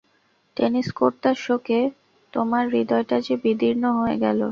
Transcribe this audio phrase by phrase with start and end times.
[0.57, 1.79] Tennis কোর্তার শোকে
[2.33, 4.41] তোমার হৃদয়টা যে বিদীর্ণ হয়ে গেল।